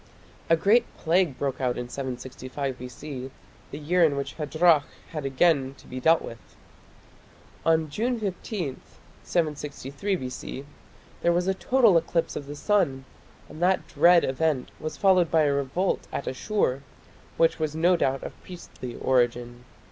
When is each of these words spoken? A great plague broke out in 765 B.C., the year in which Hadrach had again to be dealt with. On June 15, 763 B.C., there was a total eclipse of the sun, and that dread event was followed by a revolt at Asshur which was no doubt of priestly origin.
A 0.49 0.55
great 0.57 0.85
plague 0.97 1.37
broke 1.37 1.61
out 1.61 1.77
in 1.77 1.87
765 1.87 2.79
B.C., 2.79 3.29
the 3.69 3.77
year 3.77 4.03
in 4.03 4.17
which 4.17 4.33
Hadrach 4.33 4.85
had 5.11 5.25
again 5.27 5.75
to 5.77 5.85
be 5.85 5.99
dealt 5.99 6.23
with. 6.23 6.39
On 7.67 7.87
June 7.87 8.19
15, 8.19 8.81
763 9.23 10.15
B.C., 10.15 10.65
there 11.21 11.31
was 11.31 11.47
a 11.47 11.53
total 11.53 11.97
eclipse 11.99 12.35
of 12.35 12.47
the 12.47 12.55
sun, 12.55 13.05
and 13.47 13.61
that 13.61 13.87
dread 13.87 14.23
event 14.23 14.71
was 14.79 14.97
followed 14.97 15.29
by 15.29 15.43
a 15.43 15.53
revolt 15.53 16.07
at 16.11 16.25
Asshur 16.27 16.81
which 17.37 17.59
was 17.59 17.75
no 17.75 17.95
doubt 17.95 18.23
of 18.23 18.43
priestly 18.43 18.95
origin. 18.97 19.65